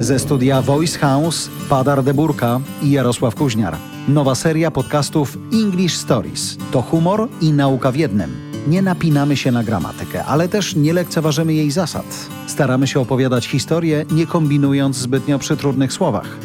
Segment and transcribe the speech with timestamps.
[0.00, 3.76] Ze studia Voice House Padar Deburka i Jarosław Kuźniar.
[4.08, 6.56] Nowa seria podcastów English Stories.
[6.72, 8.30] To humor i nauka w jednym.
[8.66, 12.28] Nie napinamy się na gramatykę, ale też nie lekceważymy jej zasad.
[12.46, 16.36] Staramy się opowiadać historię, nie kombinując zbytnio przy trudnych słowach.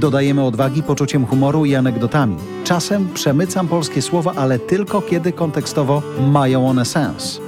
[0.00, 2.36] Dodajemy odwagi poczuciem humoru i anegdotami.
[2.64, 7.40] Czasem przemycam polskie słowa, ale tylko kiedy kontekstowo mają one sens.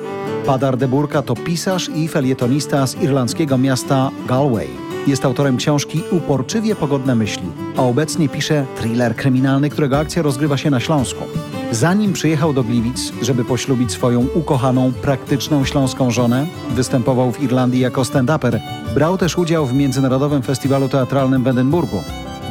[0.46, 4.68] Padar Deburka to pisarz i felietonista z irlandzkiego miasta Galway.
[5.06, 7.46] Jest autorem książki Uporczywie pogodne myśli,
[7.76, 11.24] a obecnie pisze thriller kryminalny, którego akcja rozgrywa się na Śląsku.
[11.72, 18.02] Zanim przyjechał do Gliwic, żeby poślubić swoją ukochaną, praktyczną śląską żonę, występował w Irlandii jako
[18.02, 18.58] stand-uper.
[18.94, 22.02] Brał też udział w Międzynarodowym Festiwalu Teatralnym w Edynburgu.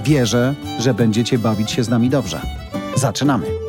[0.03, 2.41] Wierzę, że będziecie bawić się z nami dobrze.
[2.95, 3.62] Zaczynamy.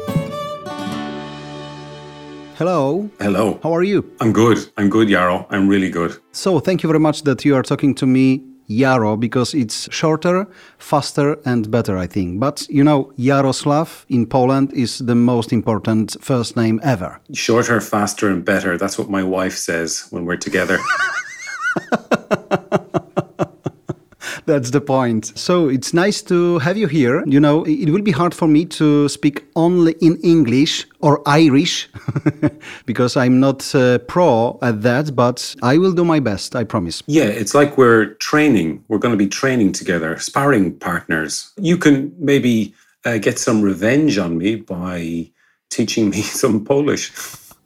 [2.56, 3.10] Hello.
[3.18, 3.58] Hello.
[3.64, 4.08] How are you?
[4.20, 4.58] I'm good.
[4.76, 5.44] I'm good, Yaro.
[5.50, 6.16] I'm really good.
[6.30, 10.46] So, thank you very much that you are talking to me, Yaro, because it's shorter,
[10.78, 12.38] faster, and better, I think.
[12.38, 17.20] But you know, Yaroslav in Poland is the most important first name ever.
[17.32, 18.78] Shorter, faster, and better.
[18.78, 20.78] That's what my wife says when we're together.
[24.46, 25.32] That's the point.
[25.38, 27.22] So it's nice to have you here.
[27.26, 31.88] You know, it will be hard for me to speak only in English or Irish
[32.86, 37.02] because I'm not uh, pro at that, but I will do my best, I promise.
[37.06, 38.84] yeah, it's like we're training.
[38.88, 41.52] We're going to be training together, sparring partners.
[41.56, 45.30] You can maybe uh, get some revenge on me by
[45.70, 47.10] teaching me some Polish.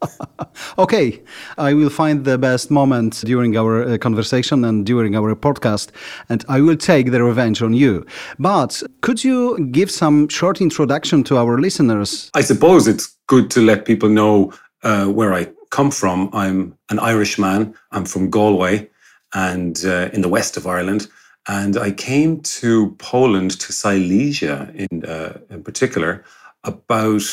[0.77, 1.21] Okay,
[1.57, 5.89] I will find the best moment during our uh, conversation and during our podcast,
[6.29, 8.05] and I will take the revenge on you.
[8.37, 12.29] But could you give some short introduction to our listeners?
[12.33, 16.29] I suppose it's good to let people know uh, where I come from.
[16.33, 17.73] I'm an Irishman.
[17.91, 18.89] I'm from Galway
[19.33, 21.07] and uh, in the west of Ireland.
[21.47, 26.23] And I came to Poland, to Silesia in, uh, in particular,
[26.63, 27.23] about,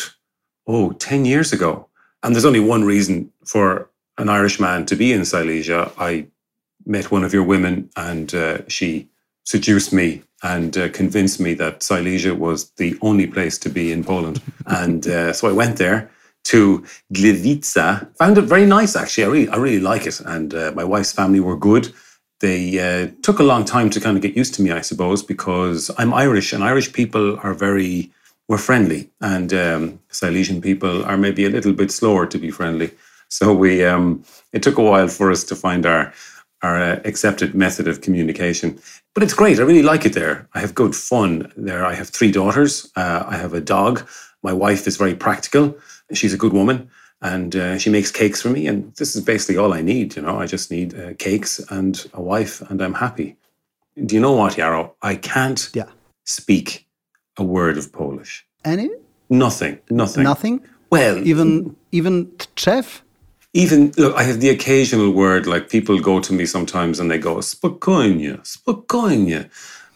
[0.66, 1.88] oh, 10 years ago.
[2.22, 5.92] And there's only one reason for an Irishman to be in Silesia.
[5.98, 6.26] I
[6.86, 9.08] met one of your women and uh, she
[9.44, 14.04] seduced me and uh, convinced me that Silesia was the only place to be in
[14.04, 14.42] Poland.
[14.66, 16.10] and uh, so I went there
[16.44, 18.16] to Gliwice.
[18.18, 19.24] Found it very nice, actually.
[19.24, 20.20] I really, I really like it.
[20.20, 21.92] And uh, my wife's family were good.
[22.40, 25.22] They uh, took a long time to kind of get used to me, I suppose,
[25.22, 28.12] because I'm Irish and Irish people are very,
[28.48, 29.10] we're friendly.
[29.20, 32.90] And um, Silesian people are maybe a little bit slower to be friendly.
[33.28, 36.12] So we, um, it took a while for us to find our,
[36.62, 38.78] our uh, accepted method of communication.
[39.14, 39.58] But it's great.
[39.58, 40.48] I really like it there.
[40.54, 41.84] I have good fun there.
[41.84, 42.90] I have three daughters.
[42.96, 44.06] Uh, I have a dog.
[44.42, 45.76] My wife is very practical.
[46.12, 46.88] She's a good woman
[47.22, 48.66] and uh, she makes cakes for me.
[48.66, 50.16] And this is basically all I need.
[50.16, 53.36] You know, I just need uh, cakes and a wife, and I'm happy.
[54.04, 54.92] Do you know what, Yaro?
[55.02, 55.88] I can't Yeah.
[56.24, 56.85] speak
[57.36, 58.46] a word of Polish.
[58.64, 58.90] Any?
[59.30, 59.78] Nothing.
[59.90, 60.22] Nothing.
[60.24, 60.60] Nothing?
[60.90, 63.02] Well, Even even chef?
[63.54, 67.18] even look, I have the occasional word like people go to me sometimes and they
[67.18, 69.48] go spokojnie, spokojnie,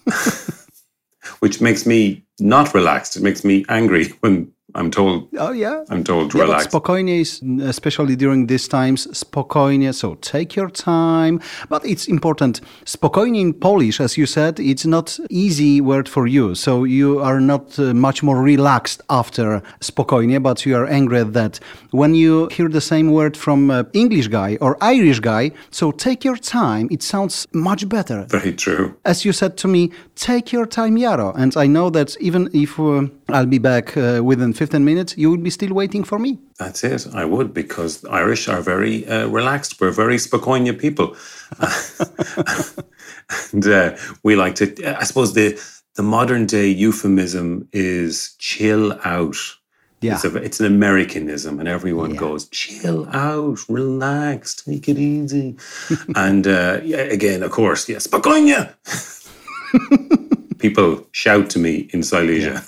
[1.41, 3.17] which makes me not relaxed.
[3.17, 5.85] It makes me angry when I'm told Oh yeah.
[5.91, 6.67] I'm told Yeah, relax.
[6.67, 11.41] spokojnie is, especially during these times, spokojnie, so take your time.
[11.69, 12.61] But it's important.
[12.85, 16.55] Spokojnie in Polish, as you said, it's not easy word for you.
[16.55, 21.33] So you are not uh, much more relaxed after spokojnie, but you are angry at
[21.35, 21.61] that.
[21.91, 26.25] When you hear the same word from uh, English guy or Irish guy, so take
[26.25, 28.27] your time, it sounds much better.
[28.29, 28.95] Very true.
[29.05, 31.35] As you said to me, take your time, Yaro.
[31.37, 35.31] And I know that even if uh, I'll be back uh, within 15 minutes, you
[35.31, 36.39] will be still waiting for me.
[36.59, 37.07] That's it.
[37.15, 39.81] I would because Irish are very uh, relaxed.
[39.81, 41.17] We're very spokojnie people,
[43.53, 44.67] and uh, we like to.
[45.01, 45.59] I suppose the
[45.97, 49.39] the modern day euphemism is chill out.
[50.03, 50.17] Yeah.
[50.17, 55.57] It's, a, it's an Americanism, and everyone goes chill out, relax, take it easy.
[56.17, 58.69] and uh, yeah, again, of course, yes, spokojnie.
[60.59, 62.63] People shout to me in Silesia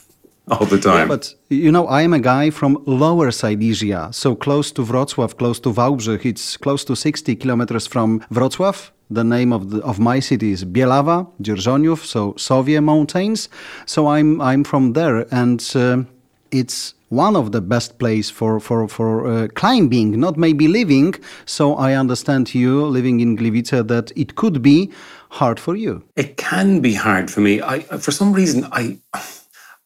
[0.52, 1.08] all the time.
[1.08, 5.60] But you know, I am a guy from Lower Silesia, so close to Wrocław, close
[5.60, 6.26] to Wałbrzych.
[6.26, 8.90] It's close to 60 kilometers from Wrocław.
[9.10, 13.48] The name of the, of my city is Bielawa, Dzierżoniów, so Sowie Mountains.
[13.86, 16.04] So I'm I'm from there, and uh,
[16.50, 21.14] it's one of the best place for for for uh, climbing, not maybe living.
[21.44, 24.90] So I understand you living in Gliwice that it could be
[25.28, 26.02] hard for you.
[26.16, 27.60] It can be hard for me.
[27.60, 28.98] I, for some reason, I,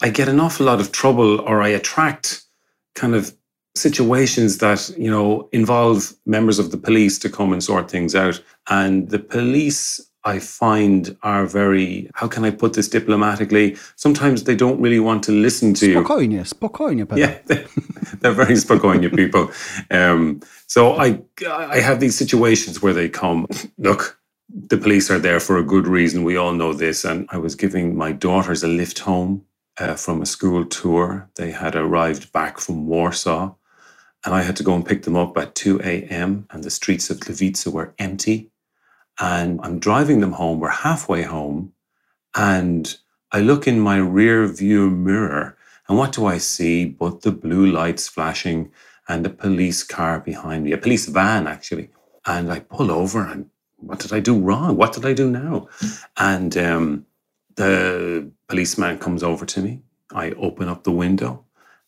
[0.02, 2.42] I get an awful lot of trouble, or I attract
[2.94, 3.34] kind of
[3.74, 8.40] situations that you know involve members of the police to come and sort things out
[8.68, 13.76] and the police I find are very, how can I put this diplomatically?
[13.94, 16.02] Sometimes they don't really want to listen to you.
[16.02, 17.08] Spokojnie, spokojnie.
[17.08, 17.16] Pedro.
[17.16, 17.38] Yeah,
[18.20, 19.52] they're very spokojnie people.
[19.88, 23.46] Um, so I, I have these situations where they come,
[23.78, 26.24] look, the police are there for a good reason.
[26.24, 27.04] We all know this.
[27.04, 29.44] And I was giving my daughters a lift home
[29.78, 31.28] uh, from a school tour.
[31.36, 33.54] They had arrived back from Warsaw.
[34.24, 36.46] And I had to go and pick them up at 2 a.m.
[36.50, 38.50] And the streets of Gliwice were empty
[39.18, 40.60] and I'm driving them home.
[40.60, 41.72] We're halfway home,
[42.34, 42.96] and
[43.32, 45.56] I look in my rear view mirror,
[45.88, 48.70] and what do I see but the blue lights flashing
[49.08, 51.90] and a police car behind me, a police van actually.
[52.26, 54.76] And I pull over, and what did I do wrong?
[54.76, 55.68] What did I do now?
[56.16, 57.06] And um,
[57.54, 59.82] the policeman comes over to me.
[60.14, 61.44] I open up the window,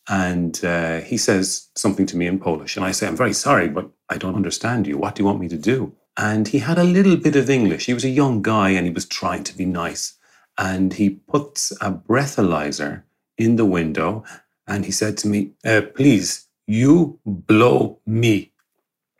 [0.08, 2.76] and uh, he says something to me in Polish.
[2.76, 4.98] And I say, I'm very sorry, but I don't understand you.
[4.98, 5.94] What do you want me to do?
[6.18, 7.86] and he had a little bit of English.
[7.86, 10.14] He was a young guy and he was trying to be nice.
[10.58, 13.04] And he puts a breathalyzer
[13.38, 14.24] in the window
[14.66, 18.52] and he said to me, uh, Please, you blow me.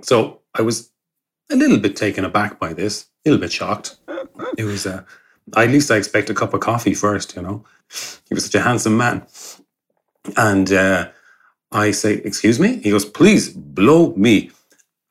[0.03, 0.91] So I was
[1.51, 3.97] a little bit taken aback by this, a little bit shocked.
[4.59, 5.05] It was, uh,
[5.57, 7.65] at least I expect a cup of coffee first, you know.
[8.29, 9.27] He was such a handsome man.
[10.37, 11.11] And uh,
[11.73, 12.79] I say, Excuse me?
[12.79, 14.51] He goes, Please blow me.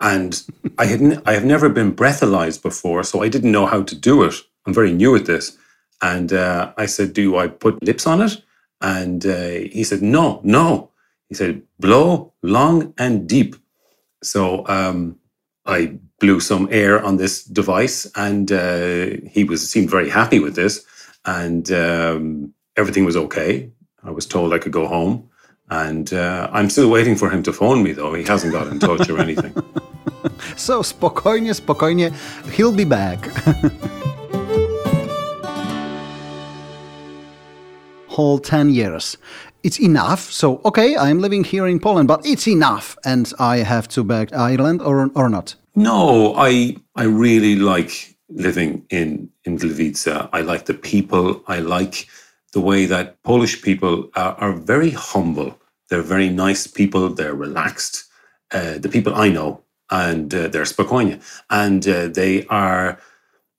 [0.01, 0.41] And
[0.79, 3.95] I had n- I have never been breathalyzed before, so I didn't know how to
[3.95, 4.35] do it.
[4.65, 5.57] I'm very new at this.
[6.01, 8.41] And uh, I said, Do I put lips on it?
[8.81, 10.91] And uh, he said, No, no.
[11.29, 13.55] He said, Blow long and deep.
[14.23, 15.19] So um,
[15.65, 20.55] I blew some air on this device, and uh, he was seemed very happy with
[20.55, 20.85] this,
[21.25, 23.69] and um, everything was okay.
[24.03, 25.29] I was told I could go home,
[25.69, 28.13] and uh, I'm still waiting for him to phone me, though.
[28.13, 29.53] He hasn't got in touch or anything.
[30.55, 32.13] so, spokojnie, spokojnie.
[32.51, 33.27] He'll be back.
[38.07, 39.17] Whole 10 years.
[39.63, 40.31] It's enough.
[40.31, 42.97] So, okay, I'm living here in Poland, but it's enough.
[43.03, 45.55] And I have to back Ireland or, or not?
[45.75, 50.29] No, I I really like living in in Gliwice.
[50.33, 51.43] I like the people.
[51.47, 52.07] I like
[52.53, 55.59] the way that Polish people are, are very humble.
[55.89, 57.09] They're very nice people.
[57.09, 58.05] They're relaxed.
[58.51, 59.61] Uh, the people I know,
[59.91, 62.99] and uh, they're spokojnie, and uh, they are.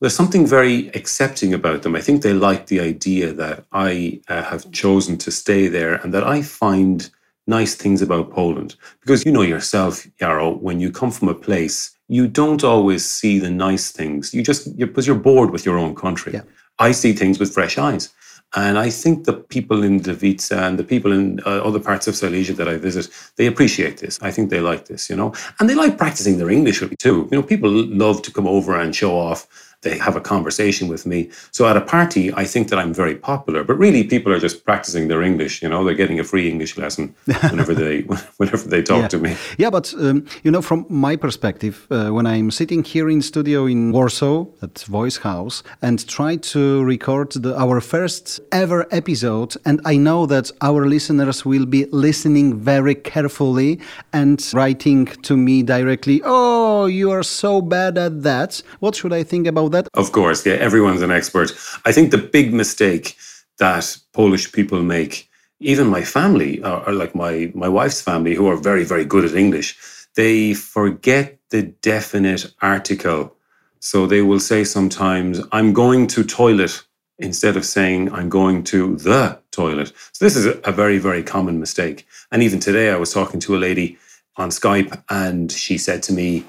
[0.00, 1.96] There's something very accepting about them.
[1.96, 6.14] I think they like the idea that I uh, have chosen to stay there, and
[6.14, 7.10] that I find
[7.48, 8.76] nice things about Poland.
[9.00, 13.38] Because you know yourself, Yaro, when you come from a place, you don't always see
[13.38, 14.32] the nice things.
[14.32, 16.34] You just because you're bored with your own country.
[16.34, 16.42] Yeah.
[16.78, 18.10] I see things with fresh eyes.
[18.56, 22.16] And I think the people in Gliwice and the people in uh, other parts of
[22.16, 24.18] Silesia that I visit, they appreciate this.
[24.22, 26.96] I think they like this, you know, and they like practicing their English with me
[26.96, 27.28] too.
[27.30, 31.06] You know, people love to come over and show off they have a conversation with
[31.06, 31.30] me.
[31.52, 34.64] So at a party, I think that I'm very popular, but really people are just
[34.64, 35.62] practicing their English.
[35.62, 37.14] You know, they're getting a free English lesson
[37.50, 38.00] whenever they
[38.38, 39.08] whenever they talk yeah.
[39.08, 39.36] to me.
[39.56, 43.66] Yeah, but um, you know, from my perspective, uh, when I'm sitting here in studio
[43.66, 49.80] in Warsaw at Voice House and try to record the, our first ever episode, and
[49.84, 53.78] I know that our listeners will be listening very carefully
[54.12, 59.22] and writing to me directly, "Oh, you are so bad at that." What should I
[59.22, 59.88] think about that?
[59.94, 61.52] Of course, yeah, everyone's an expert.
[61.84, 63.16] I think the big mistake
[63.58, 65.28] that Polish people make,
[65.60, 69.24] even my family, or, or like my my wife's family, who are very very good
[69.24, 69.76] at English,
[70.14, 73.34] they forget the definite article.
[73.80, 76.84] So they will say sometimes, "I'm going to toilet."
[77.20, 79.92] Instead of saying, I'm going to the toilet.
[80.12, 82.06] So, this is a very, very common mistake.
[82.30, 83.98] And even today, I was talking to a lady
[84.36, 86.44] on Skype, and she said to me,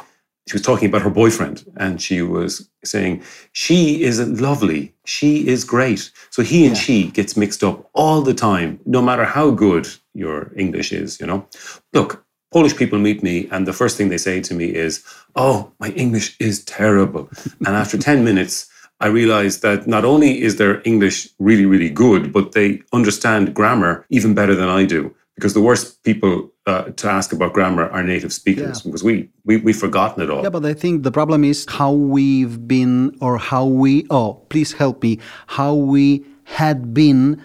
[0.49, 4.95] she was talking about her boyfriend and she was saying she is lovely.
[5.05, 6.11] She is great.
[6.31, 6.81] So he and yeah.
[6.81, 11.27] she gets mixed up all the time no matter how good your english is you
[11.27, 11.47] know?
[11.93, 15.03] Look polish people meet me and the first thing they say to me is
[15.35, 17.29] oh my english is terrible.
[17.65, 18.67] And after 10 minutes
[19.01, 24.05] I realized that not only is their English really, really good, but they understand grammar
[24.09, 28.03] even better than I do because the worst people uh, to ask about grammar are
[28.03, 28.83] native speakers yeah.
[28.85, 30.43] because we, we we've forgotten it all.
[30.43, 34.71] Yeah, but I think the problem is how we've been or how we oh please
[34.73, 37.41] help me how we had been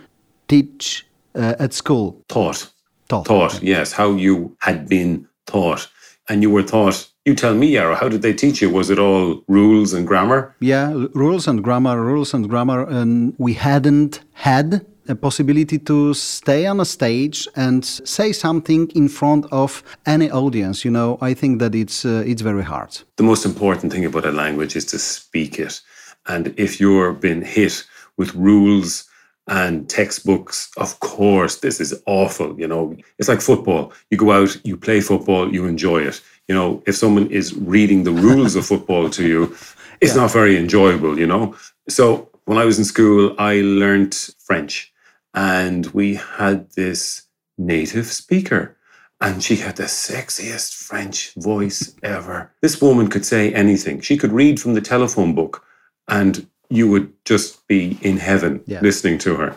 [0.49, 2.23] teach uh, at school.
[2.29, 2.71] Taught.
[3.09, 3.93] Taught taught yes.
[3.93, 5.89] How you had been taught.
[6.29, 7.11] And you were taught.
[7.27, 8.71] You tell me Yaro how did they teach you?
[8.71, 10.55] Was it all rules and grammar?
[10.61, 16.67] Yeah rules and grammar rules and grammar and we hadn't had a possibility to stay
[16.67, 21.59] on a stage and say something in front of any audience, you know, I think
[21.61, 22.99] that it's uh, it's very hard.
[23.17, 25.81] The most important thing about a language is to speak it.
[26.27, 27.85] And if you're being hit
[28.17, 29.05] with rules
[29.47, 32.59] and textbooks, of course, this is awful.
[32.59, 33.93] You know, it's like football.
[34.11, 36.23] You go out, you play football, you enjoy it.
[36.49, 39.55] You know, if someone is reading the rules of football to you,
[40.01, 40.23] it's yeah.
[40.23, 41.55] not very enjoyable, you know?
[41.89, 44.93] So when I was in school, I learned French
[45.35, 47.23] and we had this
[47.59, 48.77] native speaker
[49.21, 52.53] and she had the sexiest French voice ever.
[52.61, 54.01] This woman could say anything.
[54.01, 55.65] She could read from the telephone book
[56.09, 58.81] and you would just be in heaven yeah.
[58.81, 59.57] listening to her.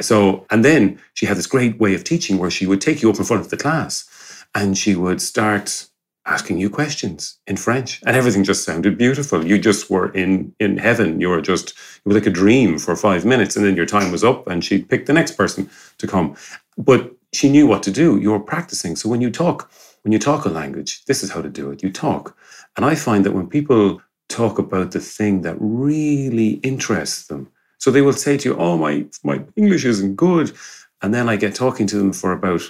[0.00, 3.10] So, and then she had this great way of teaching where she would take you
[3.10, 5.88] up in front of the class and she would start
[6.26, 9.44] asking you questions in French, and everything just sounded beautiful.
[9.44, 11.20] You just were in in heaven.
[11.20, 14.10] You were just it was like a dream for five minutes, and then your time
[14.12, 16.36] was up, and she'd pick the next person to come.
[16.78, 18.18] But she knew what to do.
[18.18, 18.96] You were practicing.
[18.96, 19.70] So when you talk,
[20.02, 21.82] when you talk a language, this is how to do it.
[21.82, 22.36] You talk,
[22.76, 27.90] and I find that when people talk about the thing that really interests them, so
[27.90, 30.52] they will say to you, "Oh, my my English isn't good,"
[31.02, 32.62] and then I get talking to them for about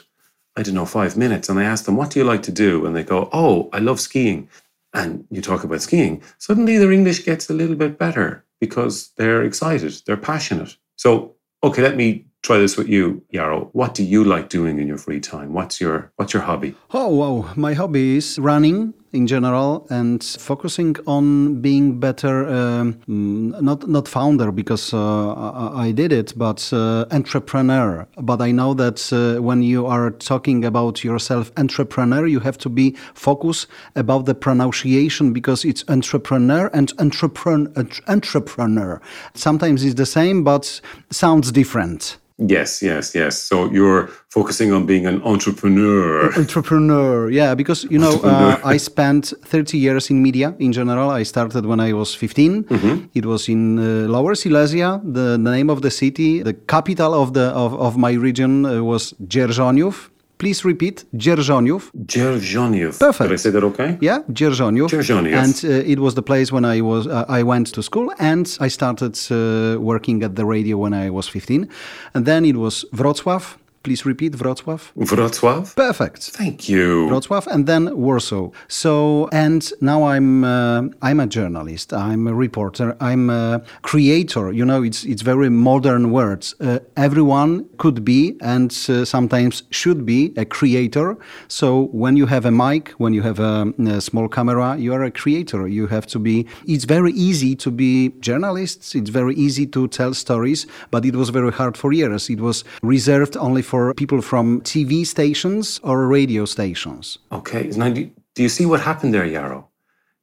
[0.57, 1.49] I don't know, five minutes.
[1.49, 2.87] And I ask them, what do you like to do?
[2.87, 4.49] And they go, oh, I love skiing.
[4.93, 6.23] And you talk about skiing.
[6.39, 10.77] Suddenly their English gets a little bit better because they're excited, they're passionate.
[10.97, 11.35] So,
[11.65, 13.71] okay, let me try this with you, Yaro.
[13.73, 15.53] What do you like doing in your free time?
[15.53, 16.75] What's your what's your hobby?
[16.93, 23.89] Oh wow, my hobby is running in general and focusing on being better um, not
[23.89, 28.07] not founder because uh, I did it but uh, entrepreneur.
[28.17, 32.69] But I know that uh, when you are talking about yourself entrepreneur you have to
[32.69, 37.73] be focused about the pronunciation because it's entrepreneur and entrepreneur
[38.09, 39.01] entrepreneur.
[39.35, 40.81] Sometimes it's the same but
[41.11, 43.39] sounds different Yes, yes, yes.
[43.39, 46.33] So you're focusing on being an entrepreneur.
[46.37, 51.11] Entrepreneur, yeah, because you know uh, I spent 30 years in media in general.
[51.11, 52.65] I started when I was 15.
[52.65, 53.07] Mm-hmm.
[53.15, 55.01] It was in uh, Lower Silesia.
[55.05, 58.83] The, the, name of the city, the capital of the of, of my region uh,
[58.83, 60.11] was Dzierżoniów.
[60.45, 61.91] Please repeat, Dzierżoniów.
[61.95, 62.99] Dzierżoniów.
[62.99, 63.31] Perfect.
[63.31, 63.97] Did I say that okay?
[64.01, 64.91] Yeah, Dzierżoniów.
[64.91, 65.39] Dzierżoniów.
[65.39, 68.47] And uh, it was the place when I was uh, I went to school and
[68.61, 71.67] I started uh, working at the radio when I was 15.
[72.15, 74.93] And then it was Wrocław, Please repeat Wrocław.
[74.97, 75.75] Wrocław.
[75.75, 76.31] Perfect.
[76.33, 77.07] Thank you.
[77.09, 78.51] Wrocław and then Warsaw.
[78.67, 81.93] So and now I'm uh, I'm a journalist.
[81.93, 82.97] I'm a reporter.
[82.99, 84.53] I'm a creator.
[84.53, 86.55] You know, it's it's very modern words.
[86.61, 91.19] Uh, everyone could be and uh, sometimes should be a creator.
[91.49, 95.05] So when you have a mic, when you have a, a small camera, you are
[95.05, 95.69] a creator.
[95.69, 96.47] You have to be.
[96.67, 98.95] It's very easy to be journalists.
[98.95, 102.31] It's very easy to tell stories, but it was very hard for years.
[102.31, 107.19] It was reserved only for for people from TV stations or radio stations.
[107.33, 107.65] Okay.
[107.81, 109.65] Now, do you see what happened there, Yaro?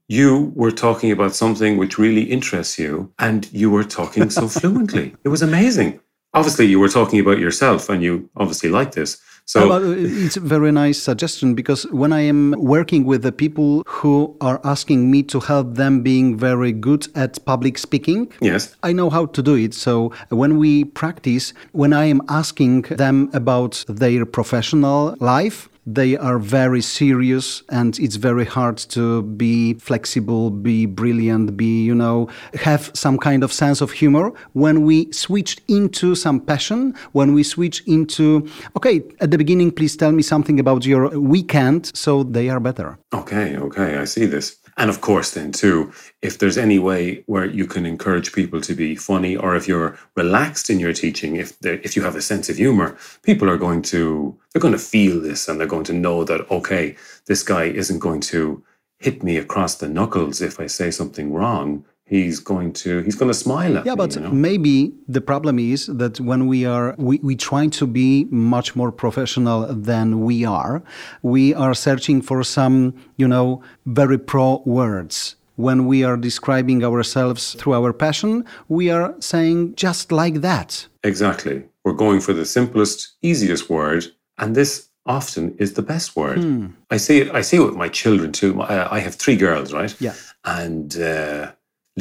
[0.08, 5.14] You were talking about something which really interests you, and you were talking so fluently.
[5.26, 6.00] It was amazing.
[6.34, 9.10] Obviously, you were talking about yourself, and you obviously like this.
[9.52, 13.84] So uh, it's a very nice suggestion because when I am working with the people
[13.86, 18.94] who are asking me to help them being very good at public speaking, yes, I
[18.94, 19.74] know how to do it.
[19.74, 26.38] So when we practice, when I am asking them about their professional life, they are
[26.38, 32.92] very serious and it's very hard to be flexible be brilliant be you know have
[32.94, 34.32] some kind of sense of humor.
[34.54, 38.48] When we switch into some passion when we switch into
[38.78, 42.98] okay at the beginning please tell me something about your weekend so they are better.
[43.14, 47.46] Okay okay i see this and of course, then too, if there's any way where
[47.46, 51.56] you can encourage people to be funny, or if you're relaxed in your teaching, if
[51.64, 55.22] if you have a sense of humor, people are going to they're going to feel
[55.22, 56.96] this, and they're going to know that okay,
[57.28, 58.64] this guy isn't going to
[58.98, 63.32] hit me across the knuckles if I say something wrong he's going to he's going
[63.32, 64.32] to smile at yeah me, but you know?
[64.32, 68.92] maybe the problem is that when we are we, we try to be much more
[68.92, 70.84] professional than we are.
[71.24, 75.36] We are searching for some you know very pro words.
[75.56, 80.88] When we are describing ourselves through our passion we are saying just like that.
[81.04, 81.64] Exactly.
[81.84, 84.04] We're going for the simplest easiest word
[84.38, 86.40] and this often is the best word.
[86.40, 86.68] Hmm.
[86.96, 88.52] i see it i see it with my children too.
[88.62, 89.94] I, I have three girls right?
[90.08, 90.16] Yeah.
[90.44, 91.52] And uh,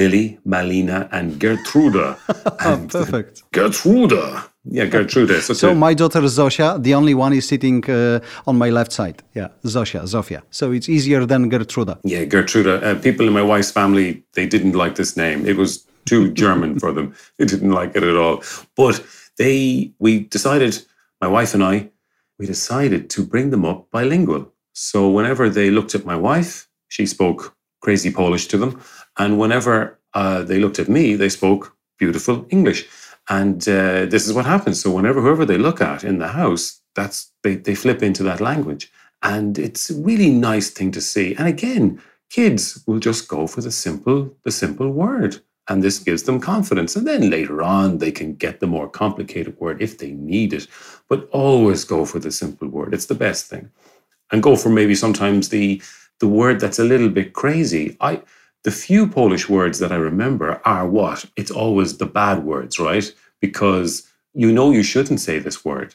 [0.01, 2.07] Lily, Malina, and Gertruda.
[2.71, 3.43] And Perfect.
[3.53, 4.25] Gertruda.
[4.65, 5.41] Yeah, Gertruda.
[5.41, 9.23] So, so my daughter Zosia, the only one is sitting uh, on my left side.
[9.35, 10.41] Yeah, Zosia, Zofia.
[10.51, 11.99] So it's easier than Gertruda.
[12.05, 12.75] Yeah, Gertruda.
[12.83, 15.47] Uh, people in my wife's family, they didn't like this name.
[15.47, 17.07] It was too German for them.
[17.39, 18.37] They didn't like it at all.
[18.77, 19.05] But
[19.37, 20.73] they we decided,
[21.25, 21.91] my wife and I,
[22.39, 24.43] we decided to bring them up bilingual.
[24.73, 26.53] So whenever they looked at my wife,
[26.89, 28.81] she spoke crazy Polish to them,
[29.19, 32.87] and whenever uh, they looked at me, they spoke beautiful English.
[33.29, 34.81] And uh, this is what happens.
[34.81, 38.41] So whenever whoever they look at in the house, that's they they flip into that
[38.41, 38.91] language,
[39.23, 41.35] and it's a really nice thing to see.
[41.37, 46.25] And again, kids will just go for the simple the simple word and this gives
[46.25, 46.97] them confidence.
[46.97, 50.67] And then later on, they can get the more complicated word if they need it.
[51.09, 52.93] But always go for the simple word.
[52.93, 53.71] It's the best thing.
[54.33, 55.81] And go for maybe sometimes the
[56.21, 57.97] the word that's a little bit crazy.
[58.01, 58.23] I
[58.63, 61.25] the few Polish words that I remember are what?
[61.37, 63.11] It's always the bad words, right?
[63.41, 65.95] Because you know you shouldn't say this word.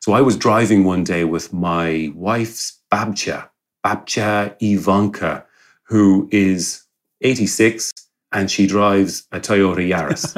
[0.00, 3.50] So I was driving one day with my wife's babcia,
[3.84, 5.44] babcia Ivanka,
[5.84, 6.84] who is
[7.20, 7.92] 86
[8.32, 10.32] and she drives a Toyota Yaris.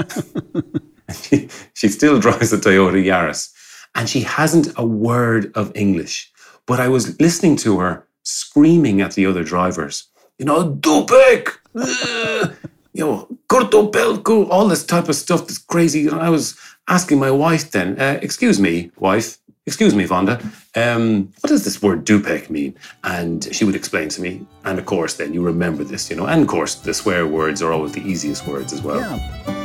[1.22, 3.52] she, she still drives a Toyota Yaris.
[3.94, 6.30] And she hasn't a word of English.
[6.66, 10.04] But I was listening to her screaming at the other drivers,
[10.38, 12.48] you know, Dupek, uh,
[12.92, 16.06] you know, Kurtopelku, all this type of stuff that's crazy.
[16.06, 16.56] And I was
[16.88, 20.42] asking my wife then, uh, excuse me, wife, excuse me, Vonda,
[20.76, 22.74] um, what does this word dupek mean?
[23.02, 24.46] And she would explain to me.
[24.64, 26.26] And of course, then you remember this, you know.
[26.26, 29.00] And of course, the swear words are always the easiest words as well.
[29.00, 29.58] Yeah.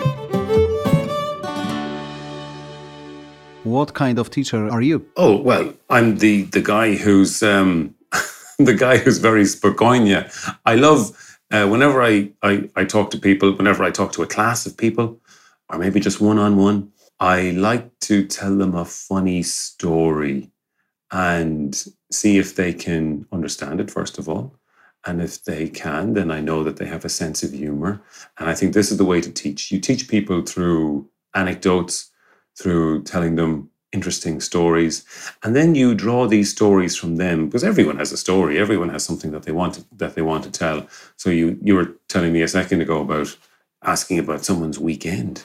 [3.63, 5.05] What kind of teacher are you?
[5.15, 7.95] Oh well, I'm the the guy who's um,
[8.67, 10.57] the guy who's very spokojnie.
[10.65, 14.27] I love uh, whenever I, I I talk to people, whenever I talk to a
[14.27, 15.19] class of people,
[15.69, 16.91] or maybe just one on one.
[17.19, 20.51] I like to tell them a funny story
[21.11, 24.55] and see if they can understand it, first of all.
[25.05, 28.01] And if they can, then I know that they have a sense of humor.
[28.39, 29.71] And I think this is the way to teach.
[29.71, 32.09] You teach people through anecdotes,
[32.57, 35.05] through telling them interesting stories.
[35.43, 38.59] And then you draw these stories from them because everyone has a story.
[38.59, 40.87] Everyone has something that they want to, that they want to tell.
[41.15, 43.37] So you you were telling me a second ago about
[43.83, 45.43] asking about someone's weekend.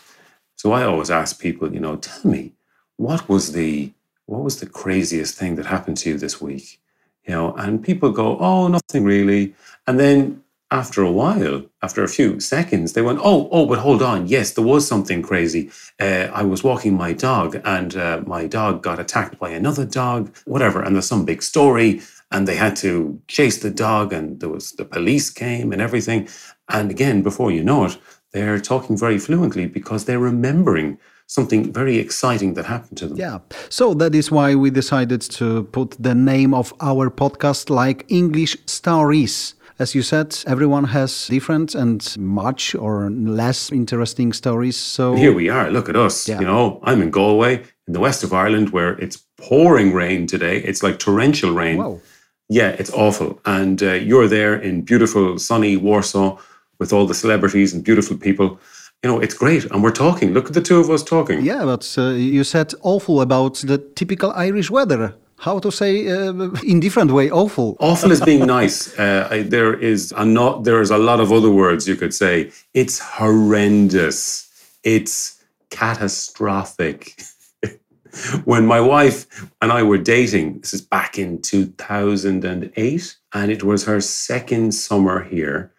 [0.56, 2.54] So I always ask people, you know, tell me
[2.96, 3.92] what was the
[4.26, 6.80] what was the craziest thing that happened to you this week?
[7.24, 9.54] You know, and people go, oh, nothing really.
[9.86, 14.02] And then after a while, after a few seconds, they went, oh, oh, but hold
[14.02, 14.26] on.
[14.26, 15.70] Yes, there was something crazy.
[15.98, 20.36] Uh, I was walking my dog and uh, my dog got attacked by another dog,
[20.44, 20.82] whatever.
[20.82, 24.72] And there's some big story and they had to chase the dog and there was
[24.72, 26.28] the police came and everything.
[26.68, 27.96] And again, before you know it,
[28.32, 33.16] they're talking very fluently because they're remembering something very exciting that happened to them.
[33.16, 33.38] Yeah.
[33.70, 38.56] So that is why we decided to put the name of our podcast like English
[38.66, 39.54] Stories.
[39.78, 44.76] As you said, everyone has different and much or less interesting stories.
[44.76, 45.70] So here we are.
[45.70, 46.28] Look at us.
[46.28, 46.40] Yeah.
[46.40, 50.58] You know, I'm in Galway, in the west of Ireland, where it's pouring rain today.
[50.58, 51.78] It's like torrential rain.
[51.78, 52.00] Whoa.
[52.48, 53.40] Yeah, it's awful.
[53.44, 56.38] And uh, you're there in beautiful, sunny Warsaw
[56.80, 58.58] with all the celebrities and beautiful people.
[59.04, 59.64] You know, it's great.
[59.66, 60.32] And we're talking.
[60.32, 61.44] Look at the two of us talking.
[61.44, 65.14] Yeah, but uh, you said awful about the typical Irish weather.
[65.38, 67.30] How to say uh, in different way?
[67.30, 67.76] Awful.
[67.80, 68.98] Awful is being nice.
[68.98, 70.64] Uh, there is a not.
[70.64, 72.50] There is a lot of other words you could say.
[72.74, 74.48] It's horrendous.
[74.82, 77.20] It's catastrophic.
[78.44, 79.26] when my wife
[79.62, 85.22] and I were dating, this is back in 2008, and it was her second summer
[85.22, 85.72] here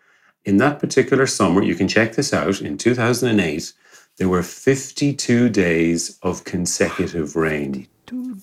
[0.46, 3.74] in that particular summer, you can check this out, in 2008,
[4.18, 7.88] there were 52 days of consecutive rain.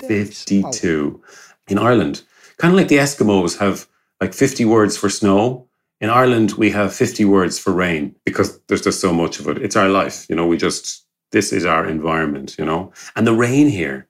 [0.00, 1.22] 52.
[1.68, 2.22] In Ireland.
[2.58, 3.86] Kind of like the Eskimos have
[4.20, 5.66] like 50 words for snow.
[6.00, 9.58] In Ireland, we have 50 words for rain because there's just so much of it.
[9.58, 10.26] It's our life.
[10.28, 12.92] You know, we just, this is our environment, you know.
[13.14, 14.08] And the rain here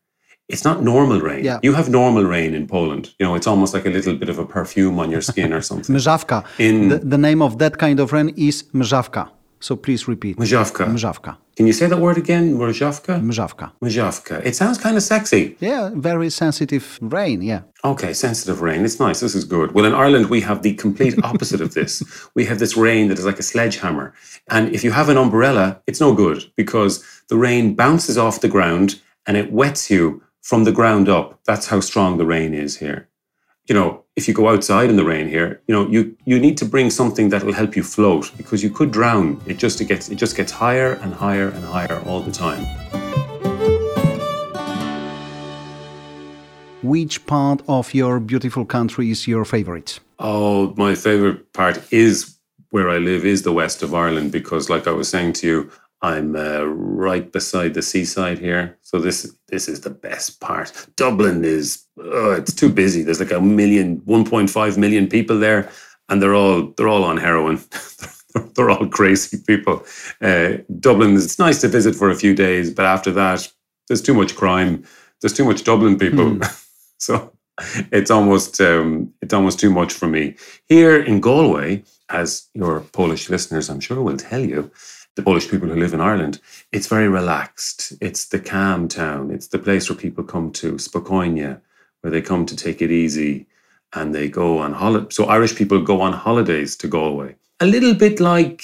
[0.48, 1.44] it's not normal rain.
[1.44, 1.58] Yeah.
[1.62, 3.14] You have normal rain in Poland.
[3.18, 5.60] You know, it's almost like a little bit of a perfume on your skin or
[5.70, 5.94] something.
[5.94, 6.44] Mżawka.
[6.58, 9.28] In the, the, name of that kind of rain is mżawka.
[9.60, 10.38] So please repeat.
[10.38, 10.86] Mżawka.
[10.86, 11.36] Mżawka.
[11.56, 12.54] Can you say that word again?
[12.54, 13.18] Mżawka?
[13.18, 13.70] Mżawka.
[13.82, 14.38] Mżawka.
[14.44, 15.56] It sounds kind of sexy.
[15.60, 17.62] Yeah, very sensitive rain, yeah.
[17.82, 18.84] Okay, sensitive rain.
[18.84, 19.20] It's nice.
[19.20, 19.72] This is good.
[19.72, 22.02] Well, in Ireland, we have the complete opposite of this.
[22.34, 24.12] We have this rain that is like a sledgehammer.
[24.50, 28.48] And if you have an umbrella, it's no good because the rain bounces off the
[28.48, 31.40] ground and it wets you from the ground up.
[31.46, 33.08] That's how strong the rain is here.
[33.68, 36.56] You know, if you go outside in the rain here, you know, you you need
[36.58, 39.40] to bring something that will help you float because you could drown.
[39.44, 42.64] It just it gets it just gets higher and higher and higher all the time.
[46.84, 49.98] Which part of your beautiful country is your favorite?
[50.20, 52.36] Oh, my favorite part is
[52.70, 55.70] where I live is the west of Ireland because like I was saying to you,
[56.02, 60.72] I'm uh, right beside the seaside here, so this this is the best part.
[60.96, 63.02] Dublin is oh, it's too busy.
[63.02, 65.70] There's like a million, 1.5 million people there,
[66.08, 67.60] and they're all they're all on heroin.
[68.54, 69.84] they're all crazy people.
[70.20, 73.50] Uh, Dublin is nice to visit for a few days, but after that,
[73.88, 74.84] there's too much crime.
[75.20, 76.64] There's too much Dublin people, mm.
[76.98, 77.32] so
[77.90, 80.36] it's almost um, it's almost too much for me.
[80.68, 84.70] Here in Galway, as your Polish listeners, I'm sure, will tell you,
[85.16, 86.40] the Polish people who live in Ireland,
[86.72, 87.94] it's very relaxed.
[88.00, 89.30] It's the calm town.
[89.30, 91.60] It's the place where people come to, Spokojnia,
[92.02, 93.46] where they come to take it easy
[93.94, 95.06] and they go on holiday.
[95.10, 97.34] So Irish people go on holidays to Galway.
[97.60, 98.62] A little bit like,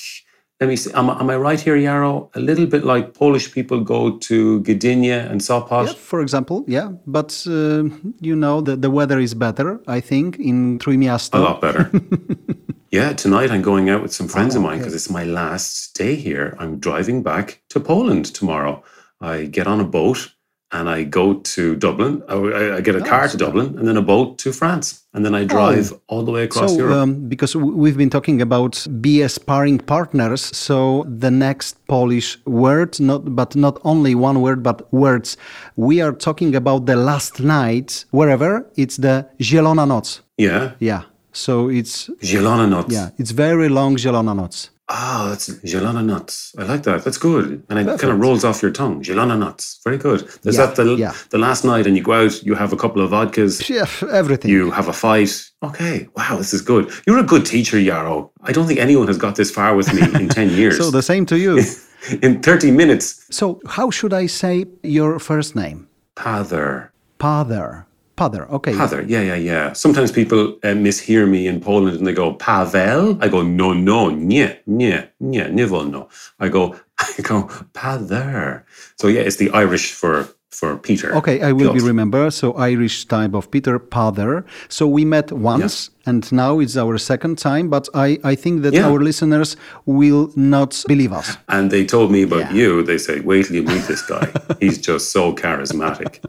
[0.60, 2.28] let me see, am, am I right here, Yaro?
[2.36, 5.86] A little bit like Polish people go to Gdynia and Sopot.
[5.86, 6.90] Yeah, for example, yeah.
[7.06, 7.84] But, uh,
[8.20, 11.38] you know, the, the weather is better, I think, in Trójmiasto.
[11.38, 11.90] A lot better.
[12.92, 15.94] Yeah, tonight I'm going out with some friends oh, of mine because it's my last
[15.94, 16.54] day here.
[16.58, 18.84] I'm driving back to Poland tomorrow.
[19.18, 20.30] I get on a boat
[20.72, 22.22] and I go to Dublin.
[22.28, 25.04] I, I get a oh, car to Dublin and then a boat to France.
[25.14, 26.02] And then I drive oh.
[26.08, 26.96] all the way across so, Europe.
[26.98, 30.42] Um, because we've been talking about be aspiring partners.
[30.54, 35.38] So the next Polish word, not but not only one word, but words.
[35.76, 40.20] We are talking about the last night, wherever, it's the Zielona Noc.
[40.36, 40.72] Yeah.
[40.78, 41.04] Yeah.
[41.32, 42.92] So it's Zielona nuts.
[42.94, 44.70] Yeah, it's very long Zielona nuts.
[44.88, 46.54] Ah, that's Zielona nuts.
[46.58, 47.02] I like that.
[47.04, 47.62] That's good.
[47.70, 48.02] And it Perfect.
[48.02, 49.02] kind of rolls off your tongue.
[49.02, 49.80] Zielona nuts.
[49.84, 50.22] Very good.
[50.44, 51.14] Is yeah, that the, yeah.
[51.30, 53.66] the last night and you go out, you have a couple of vodkas.
[53.70, 54.50] Yeah, everything.
[54.50, 55.50] You have a fight.
[55.62, 56.08] Okay.
[56.16, 56.90] Wow, this is good.
[57.06, 58.30] You're a good teacher, Yaro.
[58.42, 60.76] I don't think anyone has got this far with me in 10 years.
[60.76, 61.62] so the same to you.
[62.22, 63.24] in 30 minutes.
[63.30, 65.88] So how should I say your first name?
[66.16, 66.90] Peadar.
[67.18, 67.86] Peadar.
[68.30, 68.72] Peadar, okay.
[68.72, 69.72] Peadar, yeah, yeah, yeah.
[69.72, 73.18] Sometimes people uh, mishear me in Poland and they go, Pavel?
[73.20, 76.08] I go, no, no, nie, nie, nie, nie wolno.
[76.38, 78.64] I go, I go, Peadar.
[78.96, 81.14] So yeah, it's the Irish for for Peter.
[81.16, 82.30] Okay, I will be remember.
[82.30, 84.44] So Irish type of Peter Peadar.
[84.68, 86.10] So we met once yeah.
[86.10, 88.86] and now it's our second time, but I, I think that yeah.
[88.86, 89.56] our listeners
[89.86, 91.36] will not believe us.
[91.48, 92.52] And they told me about yeah.
[92.52, 92.82] you.
[92.82, 94.28] They say, wait till you meet this guy.
[94.60, 96.22] He's just so charismatic.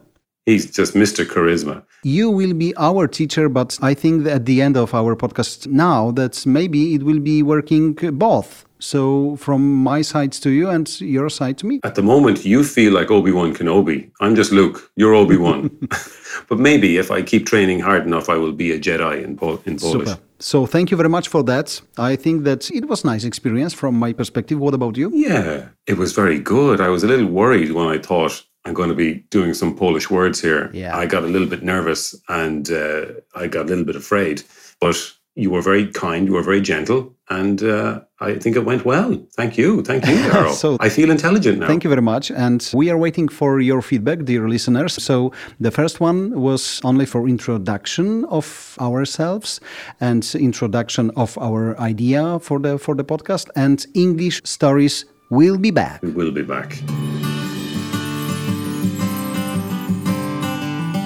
[0.46, 1.26] He's just Mr.
[1.26, 1.84] Charisma.
[2.04, 5.68] You will be our teacher, but I think that at the end of our podcast
[5.68, 8.66] now that maybe it will be working both.
[8.80, 11.80] So from my side to you and your side to me.
[11.86, 14.12] At the moment, you feel like Obi Wan Kenobi.
[14.20, 14.92] I'm just Luke.
[14.98, 15.72] You're Obi Wan.
[16.50, 19.62] but maybe if I keep training hard enough, I will be a Jedi in, Pol-
[19.66, 20.10] in Polish.
[20.10, 20.22] Super.
[20.40, 21.80] So thank you very much for that.
[21.98, 24.60] I think that it was nice experience from my perspective.
[24.60, 25.10] What about you?
[25.14, 26.82] Yeah, it was very good.
[26.82, 30.10] I was a little worried when I thought I'm going to be doing some Polish
[30.10, 30.71] words here.
[30.73, 30.95] Yeah.
[30.95, 34.43] I got a little bit nervous and uh, I got a little bit afraid,
[34.80, 34.95] but
[35.36, 39.19] you were very kind, you were very gentle, and uh, I think it went well.
[39.36, 39.82] Thank you.
[39.82, 40.54] Thank you, Carol.
[40.54, 41.67] so, I feel intelligent now.
[41.67, 42.30] Thank you very much.
[42.30, 45.02] And we are waiting for your feedback, dear listeners.
[45.04, 49.60] So the first one was only for introduction of ourselves
[49.99, 53.49] and introduction of our idea for the for the podcast.
[53.56, 56.04] And English stories will be back.
[56.04, 56.78] We will be back.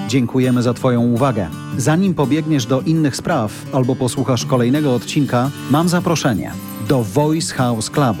[0.08, 1.46] Dziękujemy za Twoją uwagę.
[1.76, 6.52] Zanim pobiegniesz do innych spraw albo posłuchasz kolejnego odcinka, mam zaproszenie
[6.88, 8.16] do Voice House Club.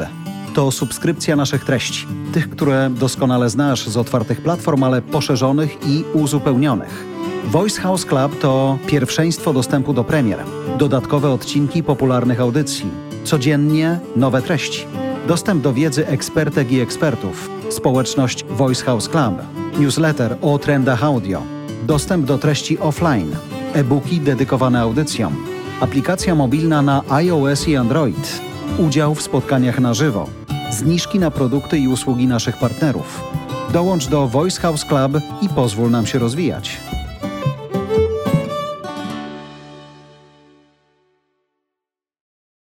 [0.54, 7.04] To subskrypcja naszych treści, tych, które doskonale znasz z otwartych platform, ale poszerzonych i uzupełnionych.
[7.44, 10.38] Voice House Club to pierwszeństwo dostępu do premier,
[10.78, 12.86] dodatkowe odcinki popularnych audycji,
[13.24, 14.86] codziennie nowe treści,
[15.28, 19.34] dostęp do wiedzy ekspertek i ekspertów, społeczność Voice House Club,
[19.78, 23.36] newsletter o trendach audio dostęp do treści offline,
[23.74, 25.36] e-booki dedykowane audycjom,
[25.80, 28.40] aplikacja mobilna na iOS i Android,
[28.78, 30.26] udział w spotkaniach na żywo,
[30.70, 33.24] zniżki na produkty i usługi naszych partnerów.
[33.72, 36.97] Dołącz do Voice House Club i pozwól nam się rozwijać.